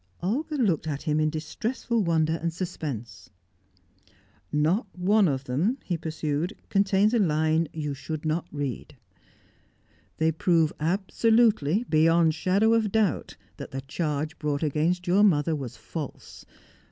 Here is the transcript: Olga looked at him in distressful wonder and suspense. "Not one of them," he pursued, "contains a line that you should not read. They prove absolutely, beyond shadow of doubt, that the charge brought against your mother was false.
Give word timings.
Olga 0.23 0.55
looked 0.55 0.87
at 0.87 1.03
him 1.03 1.19
in 1.19 1.29
distressful 1.29 2.03
wonder 2.03 2.39
and 2.41 2.51
suspense. 2.51 3.29
"Not 4.51 4.87
one 4.97 5.27
of 5.27 5.43
them," 5.43 5.77
he 5.83 5.95
pursued, 5.95 6.57
"contains 6.69 7.13
a 7.13 7.19
line 7.19 7.65
that 7.65 7.75
you 7.75 7.93
should 7.93 8.25
not 8.25 8.47
read. 8.51 8.97
They 10.17 10.31
prove 10.31 10.73
absolutely, 10.79 11.83
beyond 11.87 12.33
shadow 12.33 12.73
of 12.73 12.91
doubt, 12.91 13.37
that 13.57 13.69
the 13.69 13.81
charge 13.81 14.39
brought 14.39 14.63
against 14.63 15.05
your 15.05 15.21
mother 15.21 15.55
was 15.55 15.77
false. 15.77 16.47